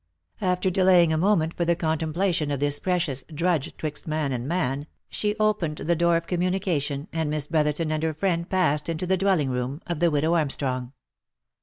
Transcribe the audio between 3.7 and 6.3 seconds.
'twixt man and man," she opened the door of